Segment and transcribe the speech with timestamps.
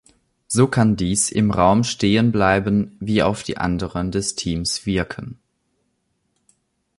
[0.47, 5.37] So kann dies im Raum stehen bleiben wie auf die anderen des Teams wirken.